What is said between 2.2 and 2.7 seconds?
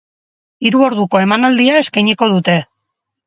dute.